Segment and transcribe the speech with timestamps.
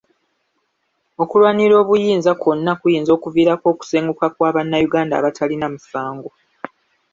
[1.23, 6.29] Okulwanira obuyinza kwonna kuyinza okuviirako okusenguka kwa bannayuganda abatalina musango.